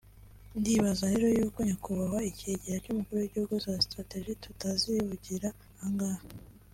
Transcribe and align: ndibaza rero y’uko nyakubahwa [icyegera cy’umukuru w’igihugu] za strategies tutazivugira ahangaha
ndibaza 0.59 1.05
rero 1.13 1.27
y’uko 1.37 1.59
nyakubahwa 1.67 2.19
[icyegera 2.29 2.81
cy’umukuru 2.83 3.17
w’igihugu] 3.19 3.53
za 3.65 3.73
strategies 3.85 4.41
tutazivugira 4.43 5.49
ahangaha 5.73 6.23